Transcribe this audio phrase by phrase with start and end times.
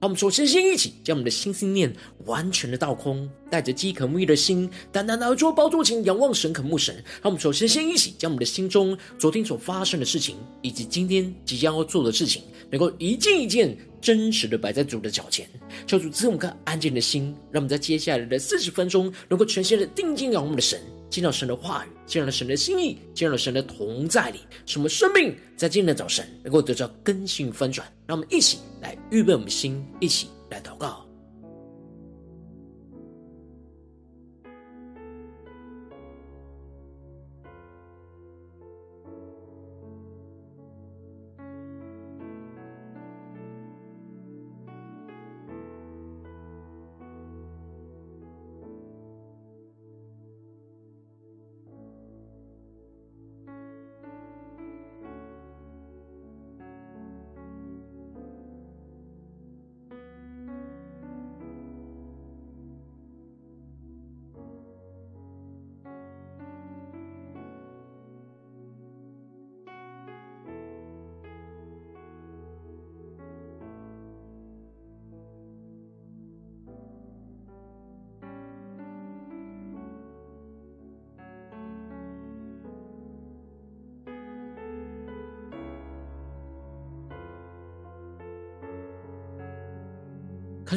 [0.00, 6.94] 让我们首先先一起将我们的心思念完全的倒空，带着饥渴慕义的心，单单来到宝座前仰望神、渴慕神。
[7.22, 15.46] 让我们首先先一起将我们的心中昨天所发生的事情，以及今天即将要做的事情，能够一件一件真实的摆在主的脚前，
[15.86, 20.80] 求主赐我们个安静的心，让我们在接下来的四十分钟，能够全心的定睛仰望我们的神。
[21.10, 27.86] 见到神的话语，见到神的心意，见到神的同在里，使我们生命在今天的早晨能够得到更新翻转。
[28.06, 31.09] 让我们一起来预备我们的心，一起来祷告。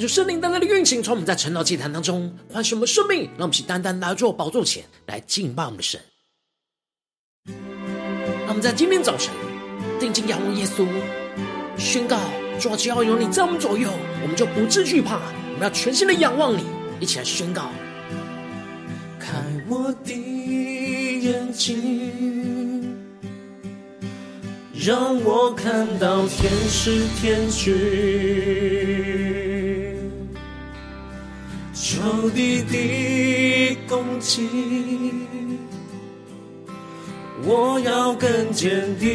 [0.04, 5.98] 求圣灵单单的运行，从我们在晨祷祭坛当中唤醒我们生命，让我们起单单来到宝座前来敬拜我们的神。
[7.46, 9.34] 让我们在今天早晨
[10.02, 10.86] 定睛仰望耶稣，
[11.78, 12.20] 宣告：
[12.60, 13.90] 主，只要有你在我们左右，
[14.22, 15.16] 我们就不致惧怕。
[15.16, 16.66] 我们要全心的仰望你，
[17.00, 17.70] 一起来宣告：
[19.18, 19.32] 开
[19.70, 20.14] 我的
[21.22, 22.94] 眼睛，
[24.74, 29.53] 让我看到天使天军。
[31.94, 34.50] 仇敌的攻击，
[37.44, 39.14] 我要更坚定，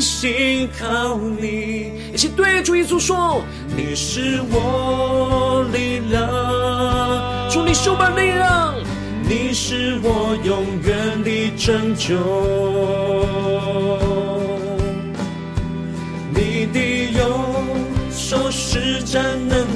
[0.00, 1.90] 信靠你。
[2.14, 3.42] 一起对主耶稣说：
[3.76, 8.72] 你是我力量，主你是我力量，
[9.28, 12.14] 你是我永远的拯救，
[16.32, 16.78] 你的
[17.18, 17.20] 右
[18.12, 19.66] 手施展能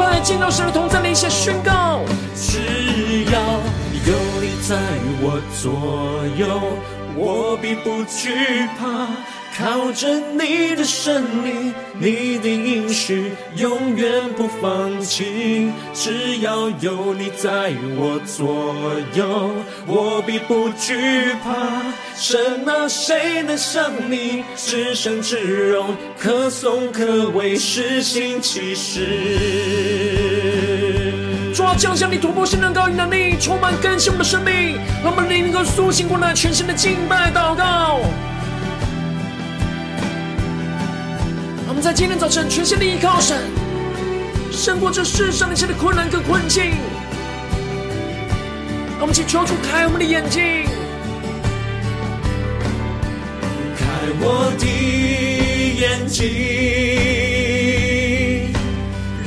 [0.00, 2.00] 拜，见到神的同在，一起宣告：
[2.34, 2.58] 只
[3.30, 3.38] 要
[4.06, 4.78] 有你在
[5.20, 5.70] 我左
[6.38, 6.48] 右，
[7.14, 9.06] 我并不惧怕。
[9.60, 15.70] 靠着你的胜利，你的应许永远不放弃。
[15.92, 18.74] 只要有你在我左
[19.12, 19.50] 右，
[19.86, 21.52] 我必不惧怕。
[22.16, 24.42] 神啊，谁能像你？
[24.56, 25.38] 至圣至
[25.68, 29.06] 荣，可颂可畏，施行奇事。
[31.54, 38.00] 主啊，降下你突破性能高与能力，充满更新我们的生命，让我们灵能够苏醒过来，全新的敬拜祷告。
[41.70, 43.38] 我们在今天早晨全心的依靠神，
[44.50, 46.64] 胜过这世上一切的困难跟困境。
[48.98, 50.42] 让我们请求主开我们的眼睛，
[53.78, 53.86] 开
[54.18, 54.66] 我的
[55.80, 56.26] 眼睛，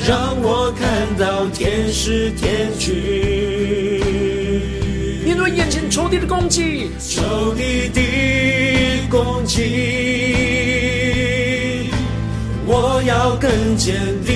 [0.06, 2.94] 让我看到天使天军。
[5.24, 10.83] 面对眼前仇敌的攻击，仇敌的攻击。
[12.76, 14.34] 我要更坚定，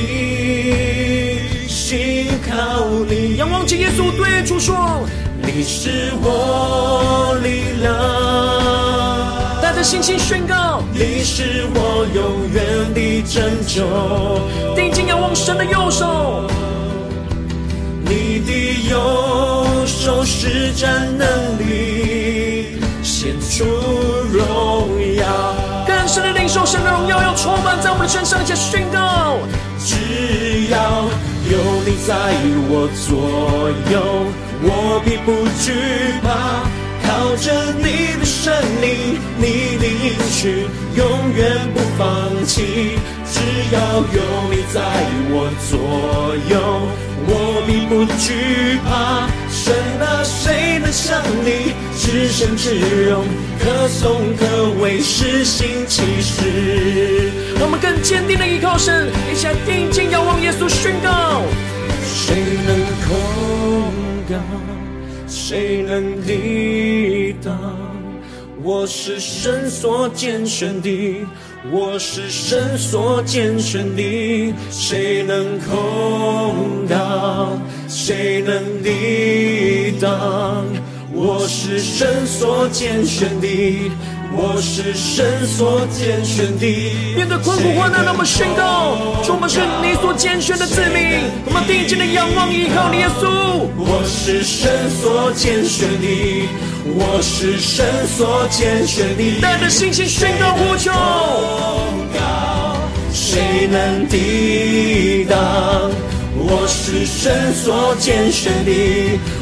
[1.67, 3.35] 信靠你。
[3.35, 5.07] 仰望着耶稣，对主说：
[5.41, 7.91] 你是我力量。
[9.59, 13.75] 带着信心宣告：你是我永远的拯救。
[14.75, 16.47] 定睛仰望神的右手，
[18.05, 18.51] 你的
[18.87, 23.65] 右手施展能力，显出
[24.31, 24.86] 荣。
[26.17, 29.37] 神的领受，神的荣耀要充满在我们的身上，且宣告：
[29.85, 31.05] 只要
[31.45, 32.15] 有你在
[32.69, 34.25] 我左右，
[34.63, 35.71] 我必不惧
[36.23, 36.65] 怕。
[37.05, 40.65] 靠着你的圣灵，你的应许
[40.95, 41.05] 永
[41.35, 42.97] 远不放弃。
[43.29, 43.39] 只
[43.71, 44.17] 要有
[44.49, 44.81] 你在
[45.29, 45.77] 我左
[46.49, 46.57] 右，
[47.27, 49.29] 我并不惧怕。
[49.67, 51.73] 神啊，谁能像你？
[51.97, 52.79] 至圣至
[53.09, 53.25] 荣，
[53.59, 57.31] 可颂可畏，施行奇事。
[57.59, 61.41] 我们更坚定的依靠神，一起来定睛仰望耶稣，宣告：
[62.01, 62.77] 谁能
[63.09, 63.91] 控
[64.29, 64.35] 告？
[65.27, 67.53] 谁能抵挡？
[68.63, 71.25] 我是神所拣选的，
[71.69, 77.61] 我是神所拣选的，谁能空挡？
[77.89, 80.65] 谁能抵挡？
[81.13, 83.91] 我是神所拣选的。
[84.33, 86.65] 我是神所拣选的。
[87.15, 91.21] 面对困苦患难，让我们宣告：主，我们是你所拣选的子民。
[91.45, 93.27] 我们定睛的仰望，依靠你耶稣。
[93.77, 96.47] 我是神所拣选的，
[96.85, 99.41] 我是神所拣选的。
[99.41, 100.91] 带着信心宣告呼求，
[103.11, 105.37] 谁能抵挡？
[106.49, 108.71] 我是神所拣选的，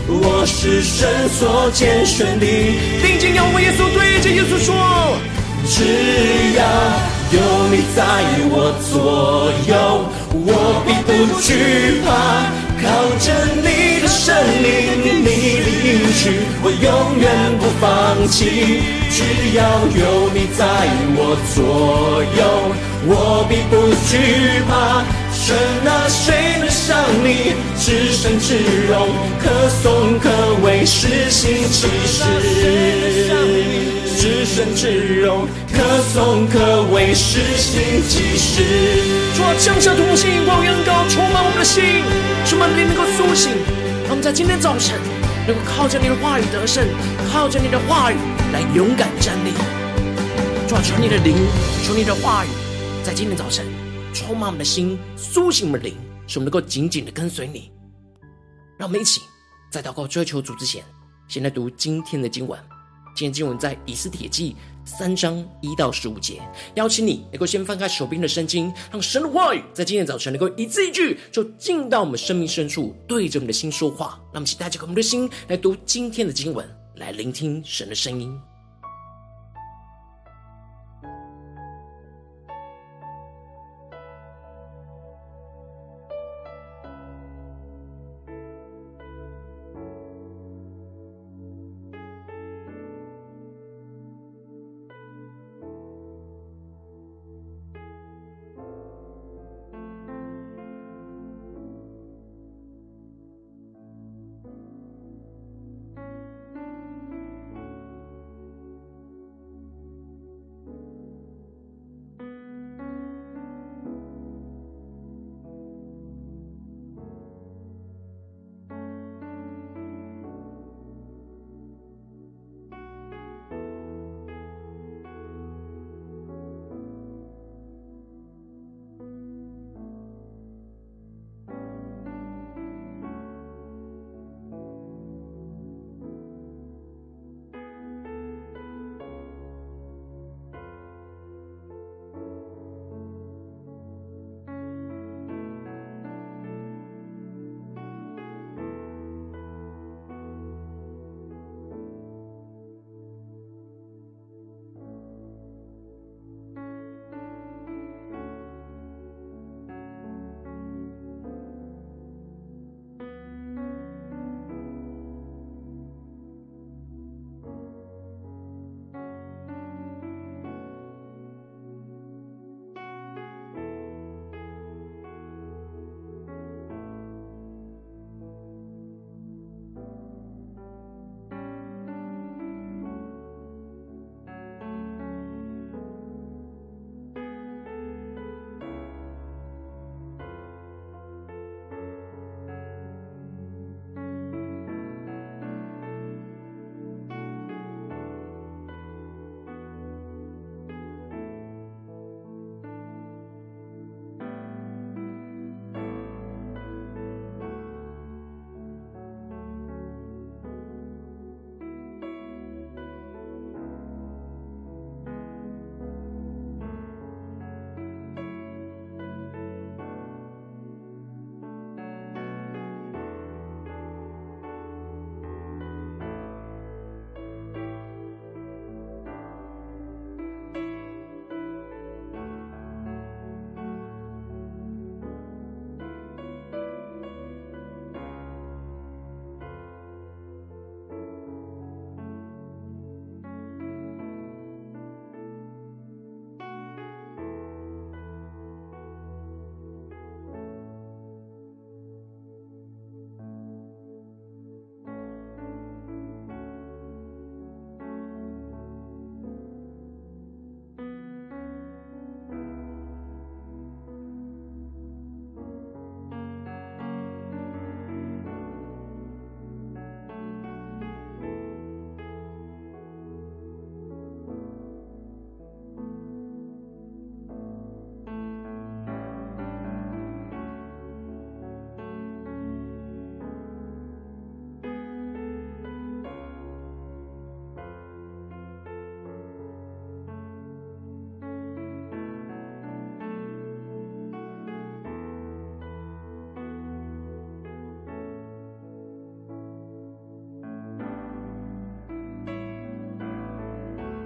[0.07, 2.45] 我是神所拣选的。
[3.03, 4.73] 定睛仰望耶稣，对着耶稣说：
[5.69, 5.83] 只
[6.57, 6.65] 要
[7.29, 8.01] 有你在
[8.49, 12.09] 我左右，我必不惧怕。
[12.81, 14.65] 靠着你的圣灵，
[15.21, 15.29] 你
[15.61, 17.23] 的应许，我永远
[17.59, 17.83] 不放
[18.27, 18.81] 弃。
[19.11, 19.23] 只
[19.55, 19.61] 要
[19.95, 20.65] 有你在
[21.15, 22.41] 我左右，
[23.07, 24.11] 我必不惧
[24.67, 25.05] 怕。
[25.31, 25.55] 神
[25.85, 26.59] 啊，谁
[27.25, 27.53] 你？
[27.75, 28.55] 至圣至
[28.87, 29.09] 荣，
[29.41, 30.29] 可颂可
[30.63, 32.23] 畏，施行奇事。
[34.17, 38.61] 至圣至荣，可颂可畏，施行奇事。
[39.35, 41.83] 主啊，降下同心，光恩膏充满我们的心，
[42.45, 43.51] 使我们灵能够苏醒。
[44.03, 44.95] 让我们在今天早晨
[45.47, 46.85] 能够靠着你的话语得胜，
[47.31, 48.15] 靠着你的话语
[48.53, 49.51] 来勇敢站立。
[50.67, 51.35] 主啊，求你的灵，
[51.83, 52.49] 求你的话语，
[53.03, 53.65] 在今天早晨。
[54.13, 57.71] 充满我们的心，苏醒我们的灵，使我们能够紧紧的跟随你。
[58.77, 59.21] 让我们一起
[59.71, 60.83] 在祷告追求主之前，
[61.27, 62.59] 先来读今天的经文。
[63.15, 66.41] 今天经文在以斯帖记三章一到十五节。
[66.73, 74.19] 邀请你能够先翻开手边的圣经，让神的话语在今天早晨能够一字一句，就进到我们生命深处，对着我们的心说话。
[74.33, 78.37] 让我们一起带着我们的心来读今天的经文，来聆听神的声音。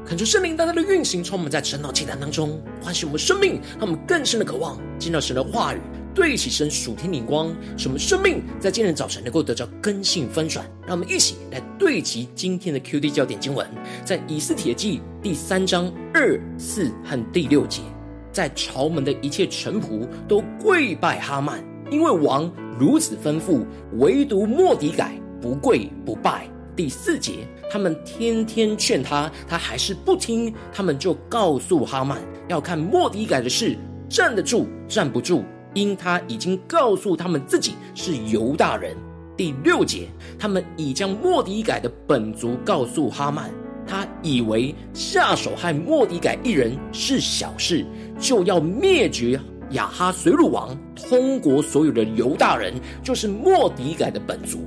[0.10, 5.78] 恳求圣灵大大的运行，充满在晨祷祭坛当中，唤醒我们生命，让我们更深的渴望见到神的话语，
[6.16, 10.66] 对齐神属天灵光，使我们生命在今天早晨能够得到根性翻转。
[10.88, 13.68] 让我们一起来对齐今天的 QD 焦点经文，
[14.04, 17.84] 在以斯帖记第三章二、四和第六节，
[18.32, 23.64] 在朝门的一切臣仆都跪拜哈曼，因为王如此吩咐，
[24.00, 26.50] 唯独莫底改不跪不拜。
[26.80, 30.54] 第四节，他们天天劝他，他还是不听。
[30.72, 32.18] 他们就告诉哈曼，
[32.48, 35.44] 要看莫底改的事站得住站不住，
[35.74, 38.96] 因他已经告诉他们自己是犹大人。
[39.36, 40.08] 第六节，
[40.40, 43.52] 他们已将末底改的本族告诉哈曼，
[43.86, 47.86] 他以为下手害莫底改一人是小事，
[48.18, 49.38] 就要灭绝
[49.72, 54.60] 亚哈随鲁王通国所有的犹大人，就是莫底改的本族。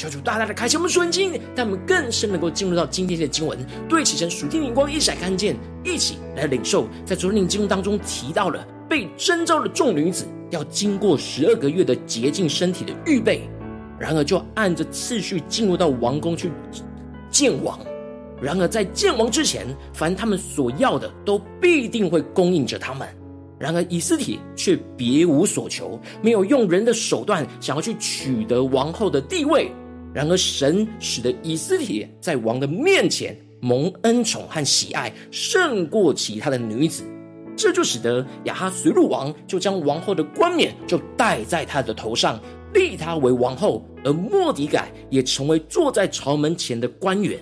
[0.00, 5.54] 求主大大的开启我们属灵经，让我们更深能够进入到今天的经文，对齐神属天灵光一闪看见，
[5.84, 6.88] 一起来领受。
[7.04, 13.42] 在昨天的经文当中提到了被征召的众女子要经过十二个月的洁净身体的预备，
[13.98, 16.50] 然而就按着次序进入到王宫去
[17.30, 17.78] 见王。
[18.40, 23.06] 然而在见王之前，凡他们所要的都必定会供应着他们。
[23.58, 29.70] 然而以斯帖却别无所求，没有用人的手段想要去取得王后的地位。
[30.12, 37.04] 然而，神使得以斯帖在王的面前蒙恩宠和喜爱，胜过其他的女子。
[37.56, 42.40] 这就使得亚哈随鲁王就将王后的冠冕就戴在她的头上，
[42.72, 43.84] 立她为王后。
[44.02, 47.38] 而莫迪改也成为坐在朝门前的官员。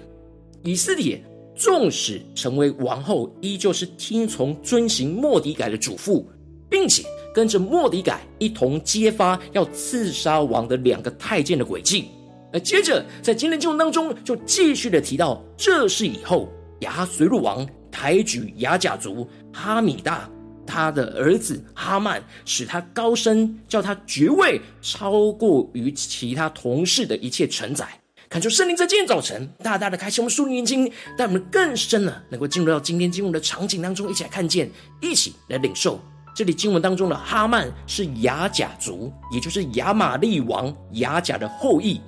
[0.64, 1.22] 以斯帖
[1.54, 6.24] 纵使成为王后，依旧是听从遵行莫迪改的嘱咐，
[6.68, 12.06] 并且跟着莫迪改一同揭发要刺杀王的两个太监的诡计。
[12.52, 16.48] 而接着，在今天经文当中，就继续的提到，这是以后，
[16.80, 20.28] 亚哈随鲁王抬举亚甲族哈米大，
[20.66, 27.86] 他的儿子哈曼，使他高升，叫他爵位超过于其他同事的一切臣宰。
[28.30, 35.98] 看出圣灵在今天早晨，大大的开启我们属灵眼睛，带我们更深的能够进入到今天经文的场景当中，一起来看见，一起来领受。
[36.34, 42.00] 这里经文当中的哈曼是亚甲族，也就是亚玛力王亚甲的后裔。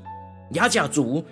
[0.52, 1.25] 亚甲族、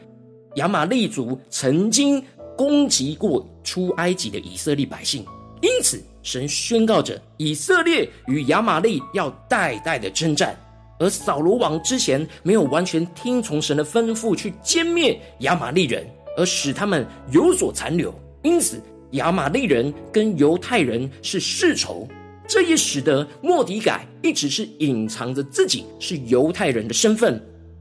[0.57, 2.23] 亚玛利族曾经
[2.57, 5.25] 攻击过出埃及的以色列百姓，
[5.61, 10.57] 因此神宣告着以色列与亚玛利要代代的征战。
[11.01, 16.05] 而扫罗王之前没有完全听从神的吩咐去歼灭亚玛利人，
[16.37, 18.83] 而使他们有所残留，因此
[19.13, 22.07] 亚玛利人跟犹太人是世仇。
[22.49, 27.41] 这也使得莫迪改一直是隐藏着自己是犹太人的身份。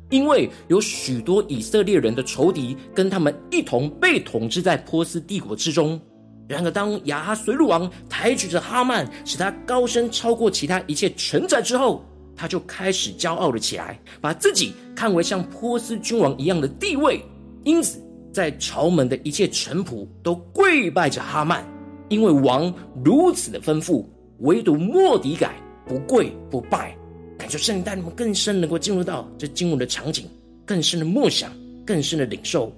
[0.09, 5.99] 因为有许多以色列人的仇敌跟他们一同被统治在波斯帝国之中。
[6.47, 12.05] 然而，当亚哈随鲁王抬举着哈曼，使他高升超过其他一切臣宰之后，
[12.37, 17.21] 他就开始骄傲了起来，把自己看为像波斯君王一样的地位。
[17.65, 21.65] 因此，在朝门的一切臣仆都跪拜着哈曼，
[22.07, 22.73] 因为王
[23.03, 24.05] 如此的吩咐，
[24.39, 26.95] 唯独莫迪改不跪不拜。
[27.47, 30.29] 就圣灵带你们更深能够进入到这经文的场景，
[30.65, 31.51] 更深的默想，
[31.85, 32.71] 更深的领受。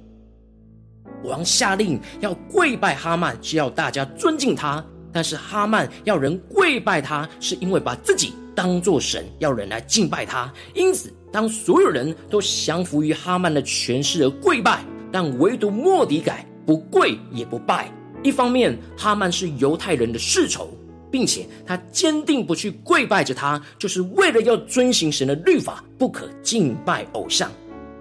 [1.24, 10.52] 王下令要跪拜哈曼，是要大家尊敬他；但是哈曼要人跪拜他，是因为把自己当作神，要人来敬拜他。
[10.74, 17.92] 因此，当所有人都降服于哈曼的权势而跪拜，但唯独末底改不跪也不拜。
[18.24, 20.74] 一方面，哈曼是犹太人的世仇。
[21.12, 27.52] 并且他坚定不去跪拜着他，就是为了要遵行神的律法，不可敬拜偶像。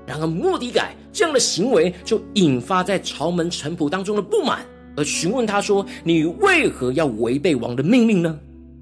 [0.06, 4.64] 然而莫底改这样的行为，就引发在朝门臣仆当中的不满，
[4.96, 8.38] 而询问他说：“你为何要违背王的命令呢？”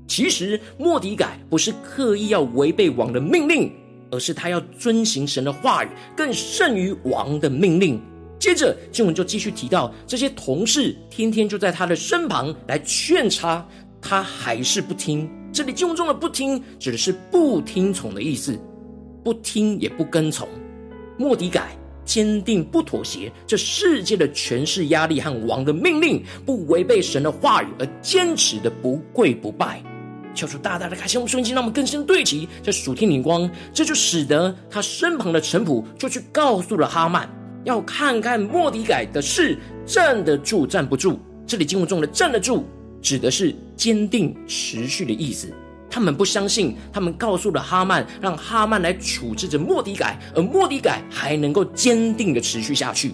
[0.07, 3.73] 其实末底改不是刻意要违背王的命令，
[4.13, 8.01] 而是他要遵行神的话语，更胜于王的命令。
[8.39, 13.67] 接着经文就继续提到，这些同事天天就在他的身旁来劝他。
[14.01, 15.29] 他还是不听。
[15.53, 18.59] 这里经文中的“不听”指的是不听从的意思，
[19.25, 20.47] 不听也不跟从。
[21.17, 21.75] 莫迪改
[22.05, 29.83] 坚定不妥协这世界的权势压力和王的命令，不违背神的话语，而坚持的不跪不拜。
[30.35, 33.51] 求主大大的开启我们瞬间，让我们更深对齐这属天灵光。
[33.73, 37.27] 这就使得他身旁的臣仆就去告诉了哈曼，
[37.65, 41.19] 要看看莫迪改的事站得住站不住。
[41.47, 42.67] 这里经文中的“站得住”。
[43.07, 45.49] 指的是坚定持续的意思。
[45.89, 53.13] 他们不相信，他们告诉了哈曼，让哈曼来处置着末底改，而莫底改还能够坚定的持续下去。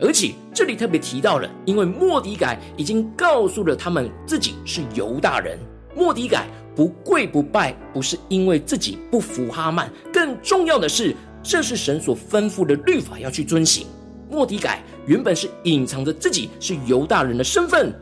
[0.00, 5.56] 而且这里特别提到了，因为末底改已经告诉了他们自己是犹大人。
[5.94, 13.86] 莫底改不跪不拜，不是因为自己不服哈曼，更重要的是，这是神所吩咐的律法要去遵行。
[14.28, 17.94] 莫底改原本是隐藏着自己是犹大人的身份，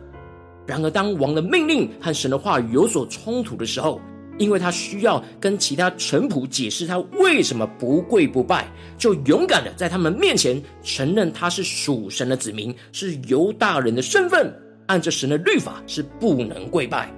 [0.66, 4.00] 然而当王的命令和神的话语有所冲突的时候，
[4.38, 8.66] 因为他需要跟其他臣仆解释他为什么不跪不拜，
[8.98, 14.52] 就勇敢的在他们面前承认他是属神的子民，是犹大人的身份，
[14.86, 17.12] 按着神的律法是不能跪拜。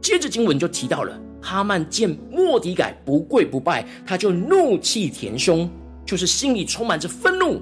[0.00, 5.68] 接着经文就提到了哈曼见莫迪改不跪不拜，他就怒气填胸，
[6.06, 7.60] 就是心里充满着愤怒。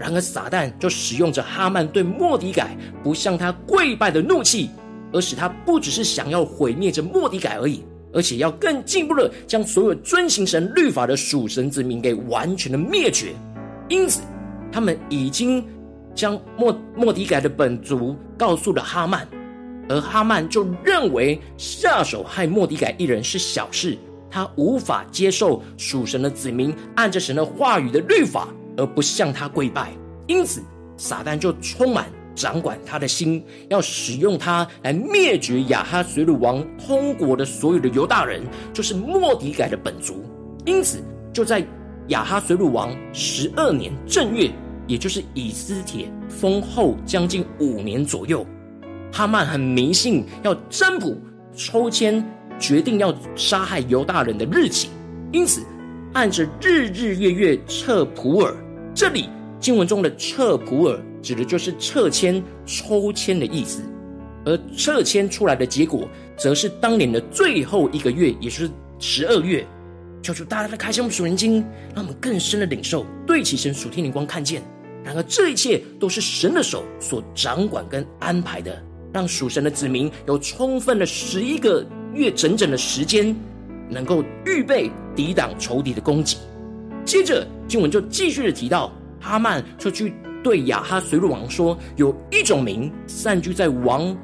[0.00, 4.70] 然而撒旦就使用着哈曼对莫迪改不向他跪拜的怒气，
[5.12, 7.84] 而使他不只是想要毁灭着莫迪改而已。
[8.12, 13.34] 而且要更进一步的将所有遵行神律法的属神子民给完全的灭绝，
[13.88, 14.22] 因此
[14.72, 15.64] 他们已经
[16.12, 19.28] 将莫莫迪改的本族告诉了哈曼，
[19.88, 23.96] 而哈曼就认为下手害莫迪改一人是小事，
[24.28, 28.48] 他无法接受属神的子民按着神的话语的律法
[28.80, 29.92] 而不向他跪拜，
[30.26, 30.62] 因此
[30.96, 32.06] 撒旦就充满。
[32.32, 38.40] 掌管他的心，要使用他来灭绝亚哈随鲁王通国的所有的犹大人，
[38.72, 40.24] 就是末底改的本族。
[40.64, 41.02] 因此，
[41.34, 41.62] 就在
[42.08, 44.50] 亚哈随鲁王十二年正月，
[44.86, 48.46] 也就是以斯帖封后将近五年左右，
[49.12, 51.20] 哈曼很迷信，要占卜
[51.54, 52.24] 抽签
[52.58, 54.88] 决定要杀害犹大人的日期。
[55.30, 55.60] 因此，
[56.14, 58.54] 按着日日月月测卜珥，
[59.00, 61.00] 这里经文中的测卜珥。
[61.22, 63.82] 指的就是撤签、抽签的意思，
[64.44, 69.66] 而撤签出来的结果，则是当年的最后一个月，也就是十二月。
[70.22, 74.62] 求求大家的开箱属灵经，让我们更深的领受，对齐神属天灵光看见。
[75.02, 78.82] 然而，这一切都是神的手所掌管跟安排的，
[79.14, 83.34] 让属神的子民有充分的十一个月整整的时间，
[83.88, 86.36] 能够预备抵挡仇敌的攻击。
[87.10, 90.14] 接着经文就继续的提到，哈曼就去。
[90.44, 94.16] 对亚哈随鲁王说：“有一种民散居在王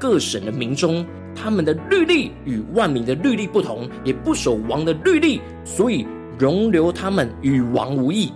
[0.00, 6.04] 各省的民中，他们的律例与万民的律例不同，也不守王的律例，所以
[6.36, 8.32] 容留他们与王无益。”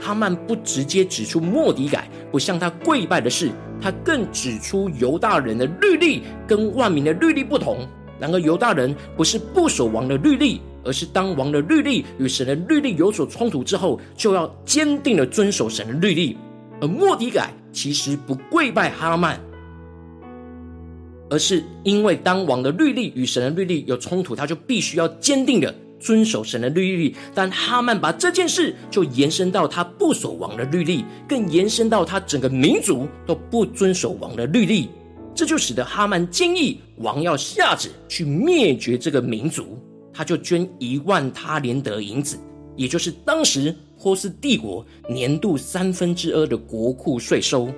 [0.00, 7.86] 哈曼不直接指出莫底改不向他跪拜的事，他更指出犹大人的律例跟万民的律例不同。
[8.18, 16.36] 然而犹大人不是不守王的律例，而是当王的律例与神的律例有所冲突之后，就要坚定的遵守神的律例。
[16.80, 19.40] 而莫底改其实不跪拜哈曼，
[21.30, 27.14] 而是因为当王的律例与神的律例有冲突，他就必须要坚定的遵守神的律例。
[27.32, 34.88] 但哈曼把这件事就延伸到他不守王的律例，更延伸到他整个民族都不遵守王的律例，
[35.32, 39.78] 这就使得哈曼建议王要下旨去灭绝这个民族，
[40.14, 42.38] 他就捐一万他连得银子，
[42.76, 43.76] 也就是当时。
[44.04, 47.72] 波斯帝国年度三分之二的国库税收，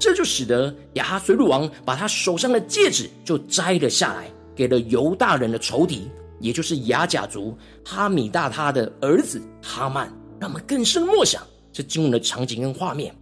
[0.00, 10.12] 这就使得亚哈随鲁王把他手上的戒指就摘了下来，给了犹大人的仇敌，也就是亚甲族哈米大他的儿子哈曼。
[10.40, 11.40] 让我们更深默想
[11.72, 13.14] 这经文的场景跟画面。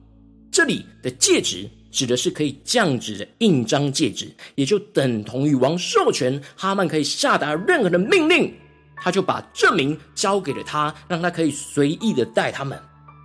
[0.51, 8.53] 这里的戒指指的是可以降旨的印章戒指，也就等同于王授权哈曼可以下达任何的命令。
[9.01, 12.77] 他就把证明交给了他，让他可以随意的带他们。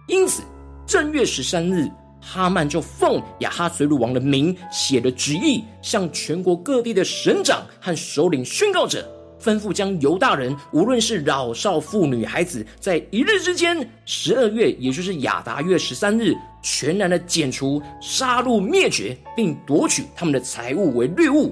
[0.08, 0.44] 因此，
[0.86, 1.90] 正月十三日，
[2.22, 9.04] 哈曼就奉亚哈随鲁王的名写了旨意，向全国各地的省长和首领宣告着，
[9.44, 21.52] 吩咐将犹大人，无论是老少妇女孩子，在一日之间，十二月，也就是亚达月十三日，全然的剪除、杀戮、灭绝，并夺取他们的财物为掠物。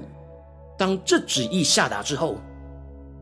[0.78, 2.38] 当这旨意下达之后，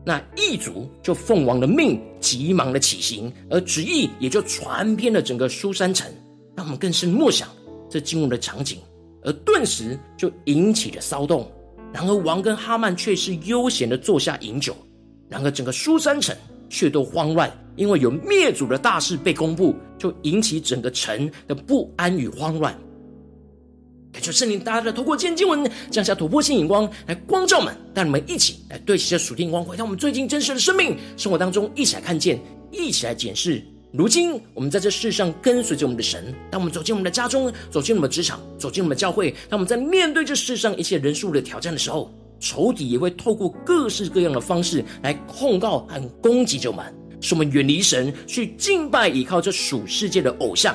[0.05, 6.09] 那异族就奉王的命，急忙的起行，而旨意也就传遍了整个苏珊城，
[6.55, 7.49] 让我们更深默想
[7.89, 8.79] 这经文的场景，
[9.23, 11.51] 而顿时就引起了骚动。
[11.93, 14.75] 然而王跟哈曼却是悠闲的坐下饮酒，
[15.29, 16.35] 然而整个苏珊城
[16.69, 22.73] 却都慌乱，因为有灭族的大事被公布，就引起整个城的不安与慌乱。
[24.13, 32.39] 感谢圣灵大大的透过今天经文降下突破性眼光来光照们，带你们一起来对齐这属天光，回到我们最近真实的生命生活当中，一起来看见，
[32.71, 33.63] 一起来检视。
[33.93, 46.85] 如今我们在这世上跟随着我们的神，当我们走进我们的家中，走进我们的职场，走进我们的教会，当我们在面对这世上一切人数的挑战的时候，仇敌也会透过各式各样的方式来控告和攻击着我们，
[47.19, 50.73] 使我们远离神，去敬拜依靠这属世界的偶像。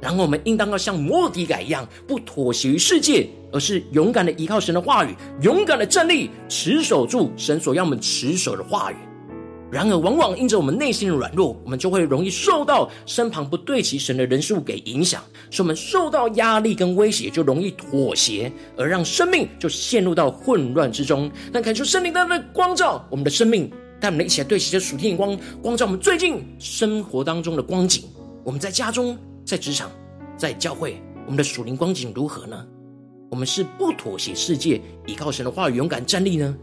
[0.00, 8.96] 然后我们应当要像末底改一样，不妥协于世界，而是勇敢的依靠神的话语，勇敢的站立，持守住神所要我们持守的话语。
[9.70, 21.30] 然而，往往因着我们内心的软弱，我们就会容易受到身旁不对齐神的人事物给影响，使我们受到压力跟威胁，就容易妥协，而让生命就陷入到混乱之中。
[21.52, 28.04] 但恳求圣灵当中的光照我们的生命，带我们一起来对齐这属天眼光，光照我们最近生活当中的光景。
[28.44, 29.16] 我们在家中。
[29.48, 29.90] 在职场，
[30.36, 32.66] 在教会，我们的属灵光景如何呢？
[33.30, 36.54] 我们是不妥协世界，依靠神的话语勇敢站立呢？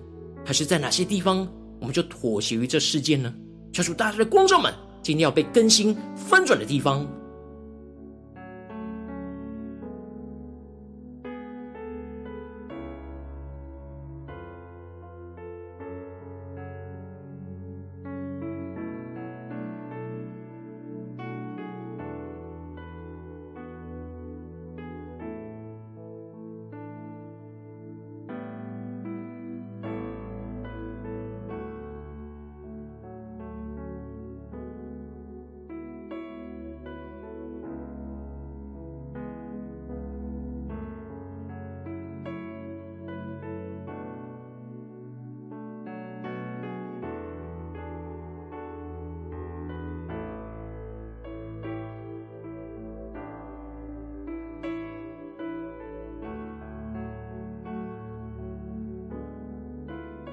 [0.46, 1.48] 还是在哪些地方，
[1.80, 3.34] 我们就妥协于这世界呢？
[3.74, 7.06] 求主大家的观众们，今天要被更新翻转的地方。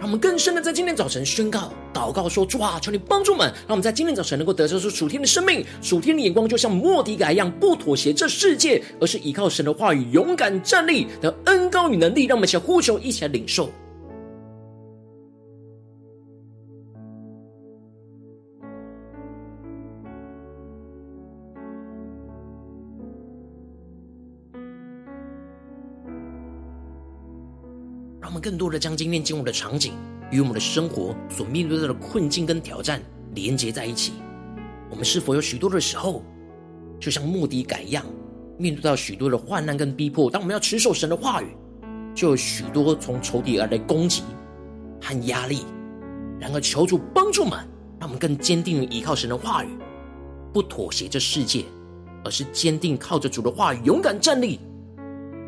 [0.02, 12.24] 让我们更深的在今天早晨宣告、祷告说：主啊，求你帮助我们，让我们在今天早晨能够得着出属天的生命、属天的眼光，就像莫迪改一样，不妥协这世界，而是依靠神的话语，勇敢站立的恩高与能力。
[12.24, 13.70] 让我们一起来呼求，一起来领受。
[28.52, 29.94] 更多的将今天经文的场景
[30.30, 33.00] 与我们的生活所面对到的困境跟挑战
[33.34, 34.12] 连接在一起。
[34.90, 36.22] 我们是否有许多的时候，
[37.00, 38.04] 就像莫迪改一样，
[38.58, 40.30] 面对到许多的患难跟逼迫？
[40.30, 41.46] 当我们要持守神的话语，
[42.14, 44.22] 就有许多从仇敌而来攻击
[45.00, 45.64] 和压力。
[46.38, 47.52] 然而，求主帮助们，
[47.98, 49.68] 让我们更坚定依靠神的话语，
[50.52, 51.64] 不妥协这世界，
[52.22, 54.60] 而是坚定靠着主的话语勇敢站立。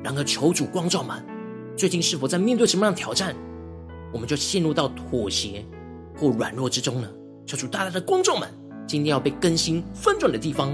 [0.02, 1.22] 然而，求主光照们。
[1.76, 3.34] 最近是否在面对什么样的挑战，
[4.12, 5.64] 我们就陷入到妥协
[6.16, 7.10] 或软弱之中呢？
[7.46, 8.48] 求主大大的观众们，
[8.86, 10.72] 今天要被更新翻转的地方。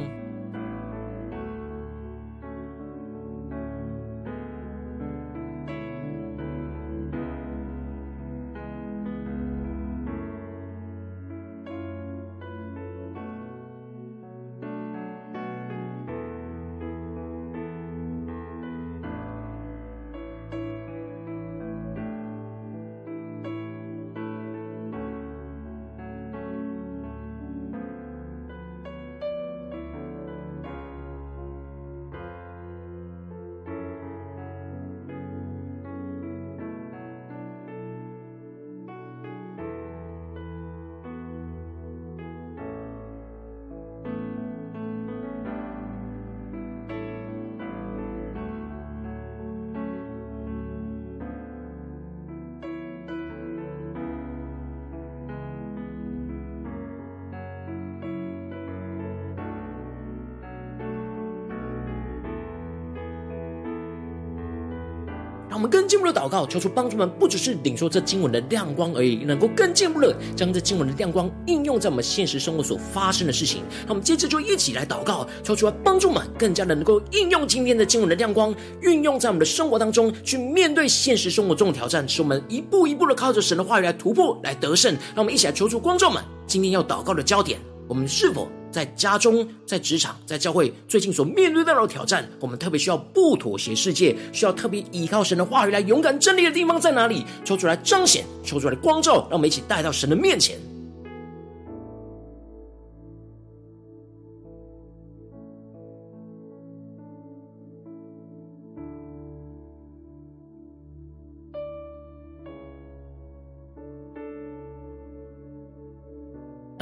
[65.50, 73.64] 让我们更进一步的祷告，求主帮助们，不只是领受这经文的亮光而已，能够更进一步的将这经文的亮光应用在我们现实生活所发生的事情。
[73.84, 84.94] 那我们接着就一起来祷告，求主来帮助们，更加的能够应用今天的经文的亮光，运用在我们的生活当中，去面对现实生活中的挑战，使我们一步一步的靠着神的话语来突破、来得胜。
[85.16, 87.58] 让我们一起来求主光照我们，今天要祷告的焦点，
[87.88, 88.48] 我们是否？
[88.70, 97.24] 在家中、在职场、在教会，最近所面对到的挑战，我们特别需要不妥协世界，需要特别依靠神的话语来勇敢站立的地方在哪里？
[97.44, 100.56] 抽出来彰显，抽出来的光照，让我们一起带到神的面前。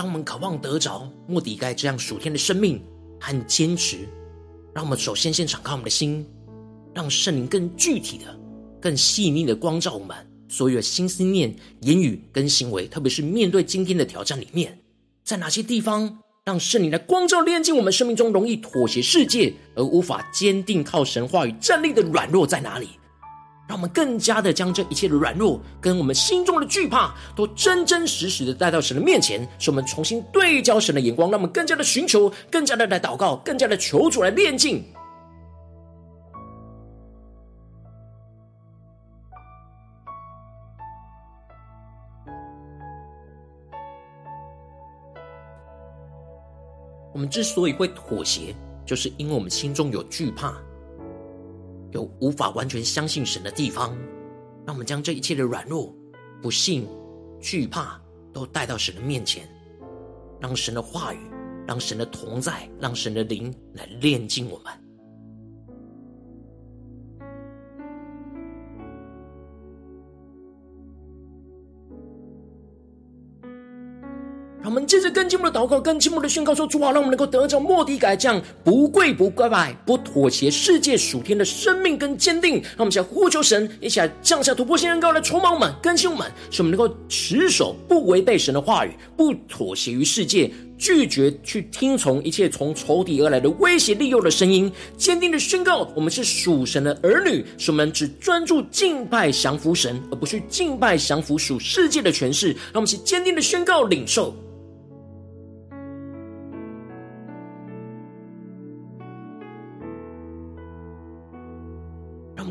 [0.08, 2.82] 我们渴望得着莫底改这样属天的生命
[3.20, 4.08] 和坚持，
[4.74, 6.26] 让我们首先先敞开我们的心，
[6.94, 8.24] 让圣灵更具体的、
[8.80, 10.16] 更细腻的光照我们
[10.48, 12.88] 所有的心思念、言语跟行为。
[12.88, 14.78] 特别是面对今天的挑战里面，
[15.24, 22.88] 在哪些地方，让圣灵的光照炼净我们生命中容易妥协世界而无法坚定靠神话语站立的软弱在哪里？
[23.68, 34.82] 让我们更加的将这一切的软弱跟我们心中的惧怕，都真真实实的带到神的面前，使我们重新对焦神的眼光，让我们更加的寻求，更加的来祷告，更加的求主来炼净。
[47.12, 48.54] 我们之所以会妥协，
[48.86, 50.54] 就是因为我们心中有惧怕，
[51.92, 53.96] 有无法完全相信神的地方。
[54.66, 55.94] 让我们将这一切的软弱、
[56.42, 56.86] 不信、
[57.40, 57.98] 惧怕，
[58.32, 59.48] 都带到神的面前，
[60.40, 61.18] 让神的话语、
[61.66, 64.87] 让神的同在、让神的灵来炼净我们。
[74.68, 102.48] 我们接着更进一步的祷告，更进一步的宣告说：“主啊，让我们能够得着末底改这样不跪不跪拜、不妥协世界属天的生命跟坚定。”让我们一起来呼求神，一起来降下突破性恩膏来充满我们、更新我们，使我们能够持守不违背神的话语，不妥协于世界，拒绝去听从一切从仇敌而来的威胁利诱的声音，坚定的宣告我们是属神的儿女，使我们只专注敬拜降服神，而不去敬拜降服属世界的权势。
[102.48, 104.36] 让我们一起坚定的宣告领受。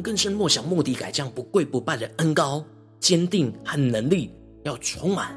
[0.01, 2.63] 更深默想，目的改这样不跪不拜的恩高、
[2.99, 4.31] 坚定和能力，
[4.63, 5.35] 要充满，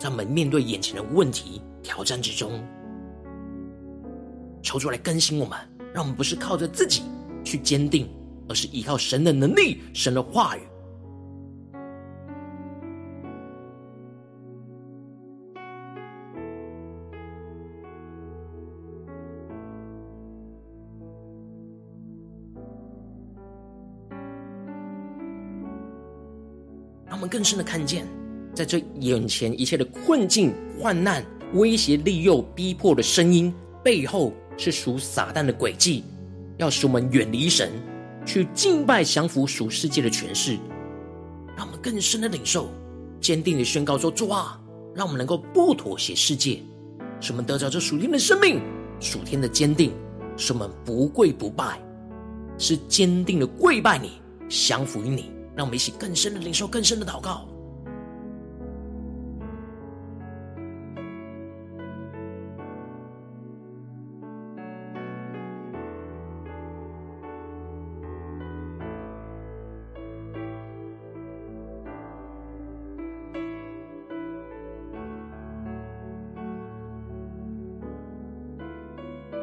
[0.00, 2.62] 让我们面对眼前的问题挑战之中，
[4.62, 5.58] 求主来更新我们，
[5.92, 7.02] 让我们不是靠着自己
[7.44, 8.08] 去坚定，
[8.48, 10.60] 而是依靠神的能力、神的话语。
[27.34, 28.06] 更深的看见，
[28.54, 36.04] 在这眼前一切的困境、患难、威胁、利诱、逼迫的声音背后，是属撒旦的诡计，
[36.58, 37.72] 要使我们远离神，
[38.24, 40.56] 去敬拜降服属世界的权势。
[41.56, 42.68] 让我们更深的领受，
[43.20, 44.60] 坚定的宣告说：主啊，
[44.94, 46.62] 让我们能够不妥协世界，
[47.20, 48.60] 使我们得着这属天的生命、
[49.00, 49.90] 属天的坚定，
[50.36, 51.80] 使我们不跪不拜，
[52.58, 54.12] 是坚定的跪拜你，
[54.48, 55.33] 降服于你。
[55.56, 57.48] 让我们一起更深的领受，更深的祷告。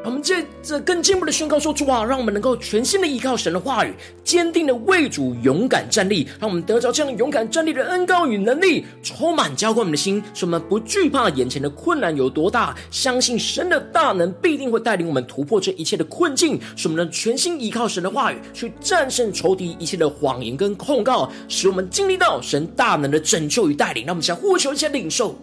[0.04, 6.26] 我们借着更进一步的宣告说：“主啊，让我们能够全心的依靠神的话语，坚定的为主勇敢站立。
[6.40, 16.58] 让我们得着这样勇敢站立的恩膏与能力，充满浇灌我们的心，使我们不惧怕眼前的困难有多大，相信神的大能必定会带领我们突破这一切的困境。
[16.74, 24.04] 使我们能全心依靠神的话语，去战胜仇敌一切的谎言跟控告，使我们经历到神大能的拯救与带领。
[24.04, 25.38] 让我们想呼求一下领受。”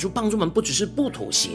[0.00, 1.50] 主帮助们，不只是不妥协，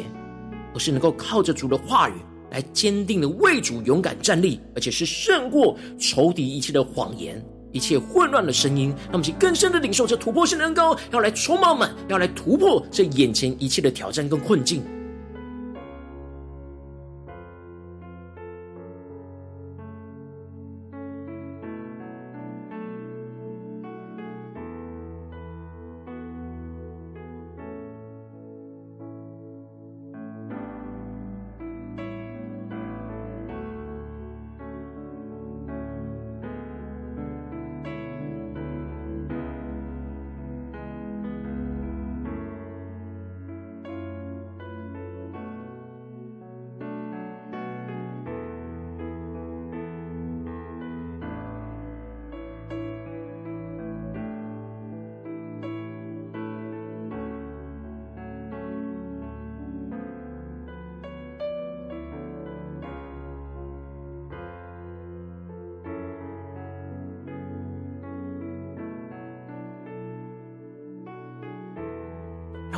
[0.74, 2.14] 而是能够靠着主的话语
[2.52, 8.90] 来坚定的为主勇敢站立，而且是胜过仇敌一切的谎言、一切混乱的声音。
[9.06, 14.84] 让我们去更深的领受这突破性的恩膏，要来充满我们，要来突破这眼前一切的挑战跟困境。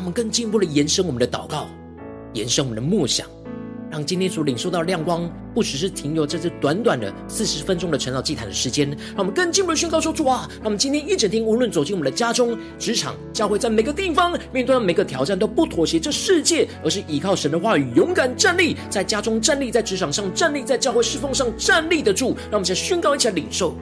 [0.08, 1.68] 们更进一步的延伸我们的祷告，
[2.32, 3.28] 延伸我们的默想，
[3.92, 22.36] 让今天所领受到亮光，不只是停留在这短短的四十分钟的晨祷祭坛的时间，让我们更进一步的宣告说：主啊，让我们今天一整天，无论走进我们的家中、职场、教会，在每个地方面对每个挑战，都不妥协这世界，而是依靠神的话语，勇敢站立，在家中站立，在职场上站立，在教会侍奉上站立得住。
[22.50, 23.76] 让我们先宣告，一起来领受。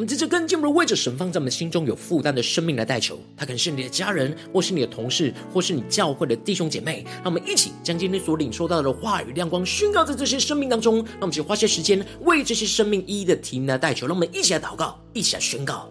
[0.00, 7.04] 我们在这跟进不如为着神放在我们心中有负担的生命来代求，他可能是你的家人，或是你的同事，或是你教会的弟兄姐妹。
[7.16, 11.04] 让我们一起将今天所领受到的话语亮光宣告在这些生命当中。
[11.04, 14.06] 让我们就花些时间为这些生命一一的提名来代求。
[14.06, 15.86] 让我们一起来祷告，一起来宣告。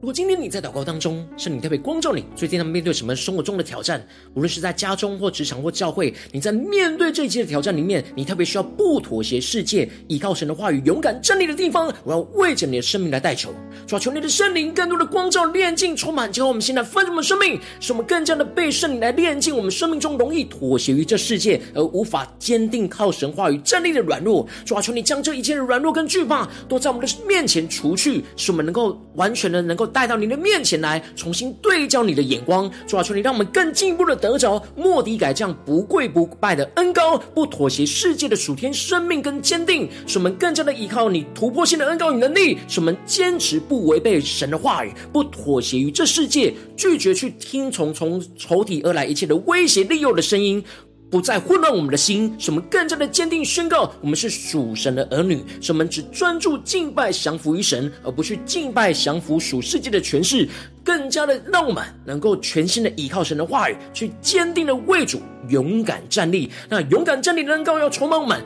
[0.00, 4.00] 如果今天你在祷告当中，圣灵特别光照你，最近他们面对什么生活中的挑战？
[4.32, 13.52] 无论是在家中或职场或教会，你在面对这一切的挑战里面，你特别需要不妥协世界，依靠神的话语，勇敢站立的地方，我要为着你的生命来代求。
[13.88, 24.46] 主啊，求你的圣灵更多的光照、炼净、充满，教我们现在丰盛的生命，使我们更加的被圣灵来炼净我们生命中容易妥协于这世界而无法坚定靠神话语站立的软弱。
[24.64, 29.87] 主啊，求你将这一切的软弱跟惧怕都在我们的面前除去，使我们能够完全的能够。
[29.88, 50.62] 带到你的面前来，重新对焦你的眼光，主啊，求你让我们更进一步的得着末底改这样不跪不拜的恩膏，不妥协世界的属天生命跟坚定，使我们更加的依靠你突破性的恩膏与能力，使我们坚持不违背神的话语，不妥协于这世界，拒绝去听从从仇敌而来一切的威胁利诱的声音。
[51.10, 60.46] 不再混乱我们的心，使我们更加的坚定宣告，我们是属神的儿女，使我们只专注敬拜降服于神，而不去敬拜降服属世界的权势，
[60.84, 66.50] 更加的让我们能够全心的依靠神的话语，去坚定的为主勇敢站立。
[66.68, 68.42] 那勇敢站立的恩膏要充满我们。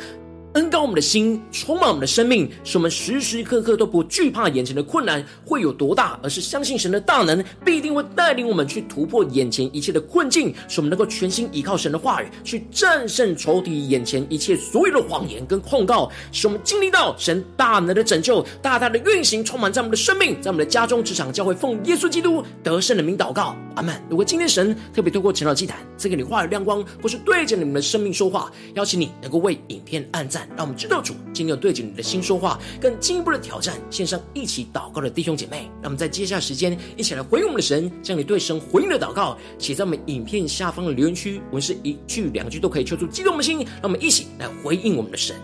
[0.54, 23.94] 恩膏我们的心，充满我们的生命，使我们时时刻刻都不惧怕眼前的困难会有多大，而是相信神的大能必定会带领我们去突破眼前一切的困境，使我们能够全心依靠神的话语，去战胜仇敌眼前一切所有的谎言跟控告，使我们经历到神大能的拯救，大大的运行，充满在我们的生命，在我们的家中、职场、教会，奉耶稣基督得胜的名祷告，阿门。
[24.10, 30.41] 如果今天神特别透过晨祷祭坛赐给你话语亮光，或是对着你们的生命说话，邀请你能够为影片按赞。
[30.56, 45.36] 让我们知道主今天要对着你的心说话，更进一步的挑战，线上一起祷告的弟兄姐妹，让我们在接下来时间一起来回应我们的神，将你对神回应的祷告写在我们影片下方的留言区，我们是一句两句都可以抽出激动的心，让我们一起来回应我们的神。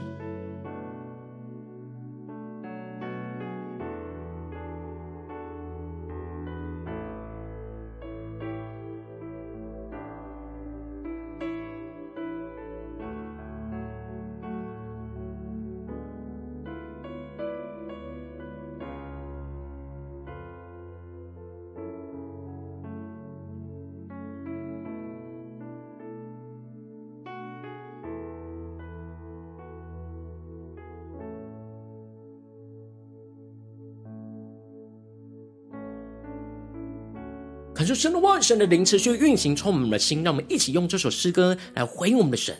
[37.99, 40.23] 神的万神的灵持续运行，充满我们的心。
[40.23, 42.55] 让我们一起用这首诗歌来回应我们的神，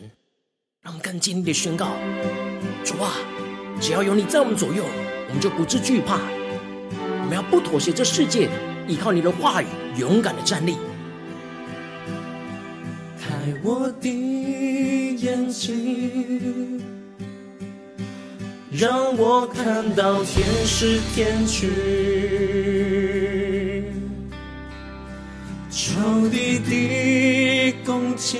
[0.81, 1.93] 让我们更坚定的宣告：
[2.83, 3.13] 主啊，
[3.79, 4.83] 只要有你在我们左右，
[5.29, 6.19] 我们就不致惧怕。
[7.21, 8.49] 我们要不妥协这世界，
[8.85, 9.67] 依靠你的话语，
[9.97, 10.75] 勇敢的站立。
[13.17, 13.29] 开
[13.63, 16.83] 我的眼睛，
[18.69, 21.69] 让我看到天使天军，
[25.99, 28.39] 仇敌的攻击。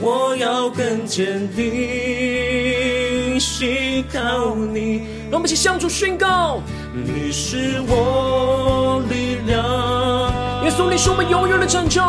[0.00, 5.02] 我要更坚定，信靠你。
[5.30, 6.62] 让我们一起向主宣告：
[6.94, 9.62] 你是我力量，
[10.64, 12.02] 耶稣，你是我们永远的拯救，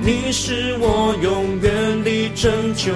[0.00, 2.92] 你是我永远的拯救。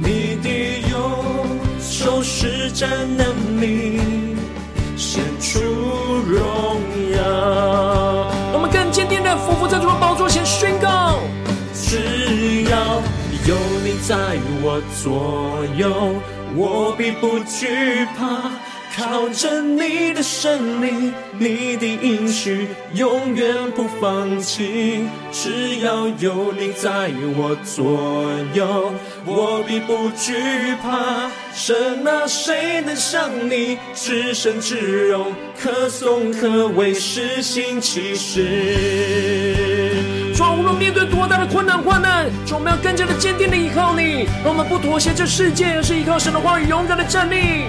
[0.00, 0.48] 你的
[0.90, 0.96] 右
[1.78, 4.00] 手施展能力，
[9.70, 11.18] 在主的宝座前宣告：
[11.74, 13.02] 只要
[13.46, 13.54] 有
[13.84, 14.16] 你在
[14.62, 16.14] 我左右，
[16.56, 18.50] 我必不惧怕。
[18.98, 25.04] 靠着你的胜利，你的应许永远不放弃。
[25.30, 28.92] 只要有你在我左右，
[29.24, 30.34] 我必不惧
[30.82, 31.30] 怕。
[31.54, 39.94] 神啊，谁能像你至圣至荣，可颂可畏，施行奇事。
[40.34, 47.62] 主啊，无论面对多大的困难患难，主，我们要更加的坚定的依靠你，让我们不妥协这世界，而是依靠神的话语，勇敢的站立。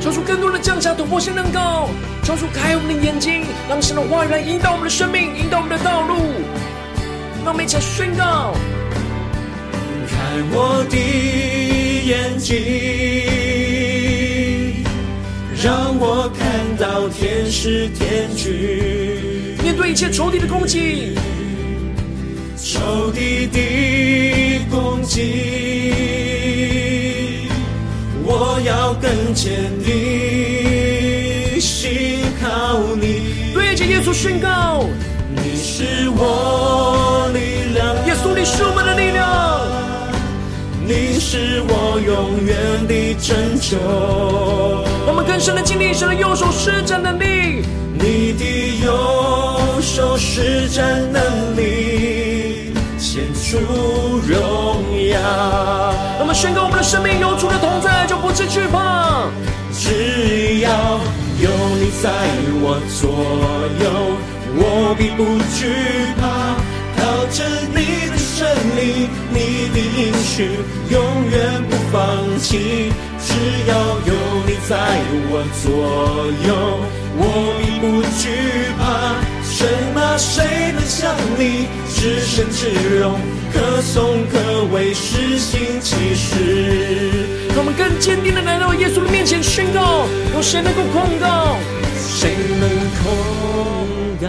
[0.00, 1.90] 求出更多的降下突破性能高，
[2.24, 6.14] 求主开我们的眼睛，让神的话语来引导我们的生命，引导我们的道路。
[7.44, 8.54] 让我们一起来宣告：
[10.08, 10.16] 开
[10.52, 10.96] 我的
[12.06, 12.56] 眼睛，
[15.62, 16.48] 让我看
[16.78, 19.56] 到天使天军。
[19.62, 21.14] 面对一切仇敌的攻击，
[22.56, 23.58] 仇敌的
[24.70, 26.89] 攻击。
[28.22, 33.52] 我要更坚定，信靠你。
[33.52, 34.84] 对着耶稣宣告，
[35.34, 37.94] 你是我力量。
[38.06, 39.20] 耶稣，你是我们的力量。
[40.86, 42.56] 你是我永远
[42.88, 43.78] 的拯救。
[45.06, 47.64] 我们更深的经历神的右手施展能力。
[47.94, 48.44] 你的
[48.84, 48.90] 右
[49.80, 53.58] 手施展能力，显出
[54.26, 54.99] 荣耀。
[55.18, 59.26] 那么宣告我们的生命有主的同在，就不致惧怕。
[59.72, 60.70] 只要
[61.40, 62.10] 有你在
[62.60, 63.10] 我左
[63.80, 63.84] 右，
[64.56, 65.58] 我必不惧
[66.20, 66.22] 怕。
[67.00, 67.44] 靠着
[67.74, 68.46] 你的胜
[68.76, 71.00] 利，你的应许永
[71.30, 72.92] 远不放弃。
[73.18, 73.28] 只
[73.66, 73.72] 要
[74.06, 74.12] 有
[74.46, 74.76] 你在
[75.30, 75.66] 我左
[76.46, 76.50] 右，
[77.16, 77.22] 我
[77.58, 78.22] 必不惧
[78.78, 78.80] 怕。
[79.42, 79.58] 神
[79.96, 83.18] 啊，谁能像你至圣至荣？
[83.52, 87.26] 可颂可畏，施行奇事。
[87.48, 91.56] 让我们更坚定的来到耶稣的面前宣告：有谁能够控告？
[91.96, 92.68] 谁能
[93.02, 93.10] 控
[94.20, 94.28] 告？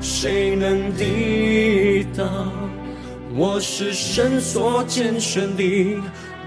[0.00, 2.52] 谁能抵挡？
[3.34, 5.98] 我是神所拣选的，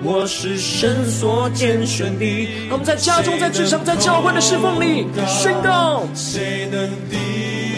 [0.03, 2.25] 我是神所拣选的。
[2.67, 7.32] 让我们在家中、在职场、在教会的侍奉里宣告：谁能抵？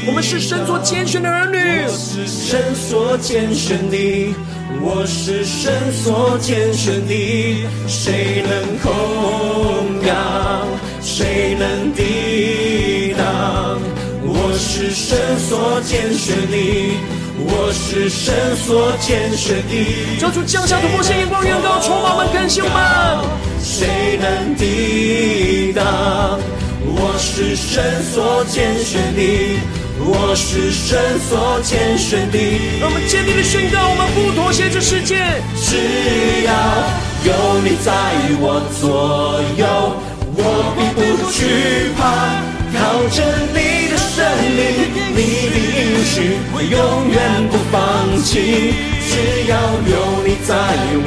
[0.07, 4.35] 我们是神所拣选的儿女，我是神所拣选的，
[4.79, 8.91] 我是神所拣选的，谁能控
[10.05, 10.67] 告？
[11.01, 13.79] 谁能抵挡？
[14.23, 16.55] 我是神所拣选的，
[17.39, 20.17] 我是神所拣选的。
[20.19, 22.77] 求主降下突破性眼光，远高充满我们，更新我们。
[23.59, 26.39] 谁能抵挡？
[26.85, 29.59] 我是神所拣选的。
[29.97, 32.37] 我是神所拣选的，
[32.81, 35.15] 让我们坚定的宣告：我们不妥协这世界。
[35.55, 36.51] 只要
[37.23, 37.91] 有你在
[38.39, 39.65] 我左右，
[40.35, 40.39] 我
[40.75, 40.99] 必不
[41.31, 42.43] 惧怕。
[42.75, 43.23] 靠着
[43.55, 44.19] 你的胜
[44.57, 44.59] 利，
[45.15, 45.19] 你
[45.49, 46.75] 的应许，我永
[47.09, 47.15] 远
[47.49, 47.73] 不放
[48.21, 48.75] 弃。
[49.07, 49.55] 只要
[49.87, 49.95] 有
[50.27, 50.51] 你在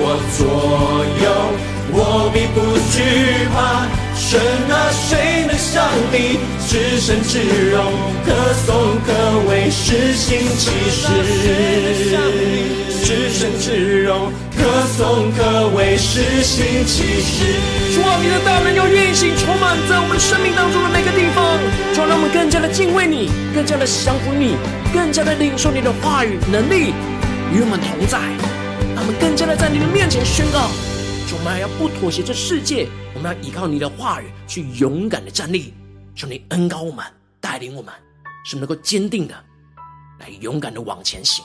[0.01, 0.41] 我左
[1.23, 1.29] 右，
[1.93, 2.57] 我必不
[2.91, 2.97] 惧
[3.53, 3.85] 怕。
[4.29, 7.83] 神啊，谁能像你至圣至荣，
[8.27, 11.09] 可颂可畏，施行奇事。
[13.07, 17.57] 至圣至荣，可颂可畏，施行奇事。
[17.95, 21.59] 主啊，你的大能要运行，充满在我们生命当中的每个地方。
[21.95, 24.57] 主啊，让我们更加的敬畏你，更加的降服你，
[24.93, 26.93] 更加的领受你的话语能力
[27.51, 28.19] 与我们同在。
[28.95, 30.69] 让我们更加的在你的面前宣告。
[31.35, 35.75] 我们还要不妥协这世界，我们要依靠你的话语去勇敢的站立。
[36.15, 37.05] 求你恩高我们，
[37.39, 37.95] 带领我们，
[38.45, 39.35] 使我们能够坚定的
[40.19, 41.45] 来勇敢的往前行。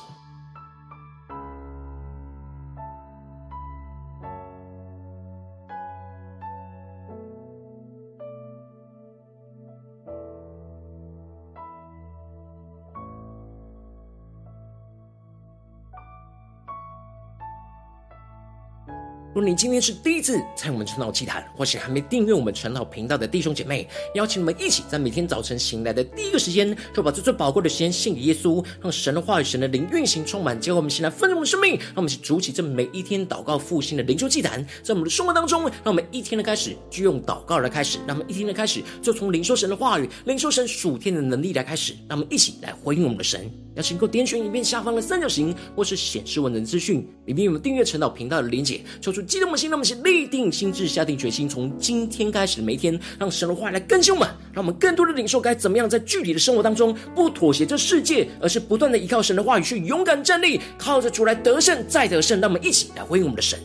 [19.33, 43.49] 如果你今天是第一次参与我们晨祷祭坛，或是还没订阅我们晨祷频道的弟兄姐妹，邀请你们一起在每天早晨醒来的第一个时间，就把这最宝贵的时间献给耶稣，让神的话语、神的灵运行充满，结果我们现在丰盛的生命，让我们一起筑起这每一天祷告复兴的灵修祭坛，在我们的生活当中，让我们一天的开始就用祷告来开始，让我们一天的开始就从领受神的话语、领受神属天的能力来开始，让我们一起来回应我们的神。
[43.75, 62.39] 邀请各位点选影片下方的三角形，或是显示文字资讯，里面有订阅陈导频道的连结，抽出激动的心，让我们立定心志，下定决心，从今天开始的每一天，让神的话来更新我们，让我们更多的领受该怎么样在具体的生活当中不妥协这世界，而是不断的依靠神的话语去勇敢站立，靠着主来得胜再得胜。
[62.39, 63.59] 让我们一起来回应我们的神。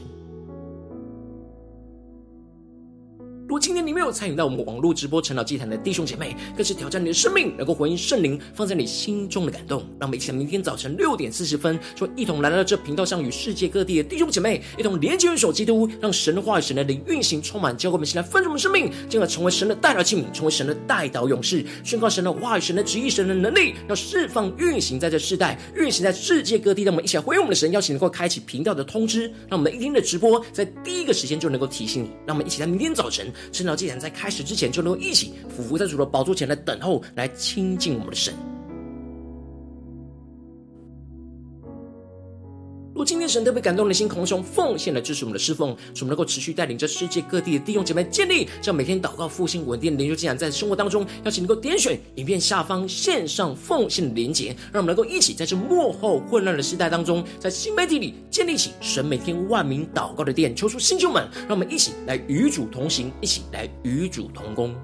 [3.49, 9.81] 如果今天你没有参与到我们网络直播晨祷祭坛的弟兄姐妹，更是挑战你的生命，能够回应圣灵放在你心中的感动。
[9.99, 26.83] 让我们一起在明天早晨六点四十分，说一同来到这频道上，与世界各地的弟兄姐妹一同连接、元首基督，让神的话语、神的灵运行充满，教会我们现在丰盛的生命，进而成为神的代祷器皿，成为神的代祷勇士，宣告神的话语、神的旨意、神的能力，要释放运行在这世代，运行在世界各地。
[26.83, 32.11] 让我们一起来回应我们的神，邀请能够开启频道的通知，让我们一天的直播在第一个时间就能够提醒你。
[32.27, 33.33] 让我们一起在明天早晨。
[33.53, 38.35] 圣道，既然在开始之前，就能够一起俯伏在主的宝座前来等候，来亲近我们的神。
[42.99, 64.75] 如果今天神特别感动的心，空中奉献来支持我们的侍奉，使我们能够持续带领着世界各地的弟兄姐妹建立这样每天祷告复兴稳定的灵修祭坛，在生活当中，邀请能够点选影片下方线上奉献的连结，让我们能够一起在这幕后混乱的时代当中，在新媒体里建立起神每天万名祷告的殿，求出星球们，让我们一起来与主同行，一起来与主同工。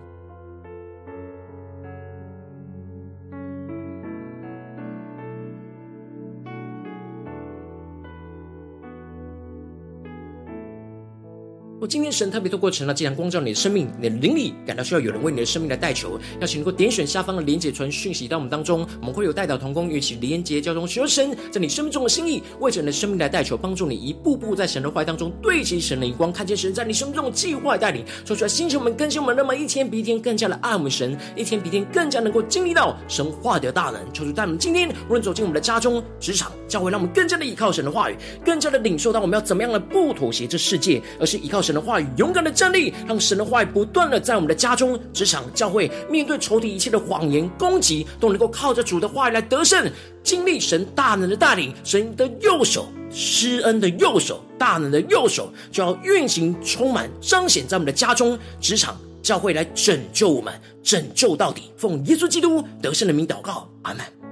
[11.87, 34.01] 今天神特别透过晨祷祭坛光照你的生命，你的灵里感到需要有人为你的生命来代求，邀请能够点选下方的连结传讯息到我们当中，我们会有代祷同工与其连结交通，寻求神在你生命中的心意，为着你的生命来代求，帮助你一步步在神的话语当中对齐神的眼光，看见神在你生命中的计划带领，说出来星球们更新我们，那么一天比一天更加的爱我们神，一天比一天更加能够经历到神话的大能。
[34.13, 49.91] 求主带我们今天无论走进我们的家中、职场、教会，让我们更加的依靠神的话语，更加的领受到我们要怎么样的不妥协这世界，而是依靠神的话语，勇敢的站立，让神的话语不断的在我们的家中、职场、教会，面对仇敌一切的谎言攻击，都能够靠着主的话语来得胜，
[50.23, 61.71] 经历神大能的带领，神的右手施恩的右手，大能的右手就要运行充满彰显在我们的家中、职场、教会来拯救我们，拯救到底。
[61.77, 64.24] 奉耶稣基督得胜的名祷告，阿门。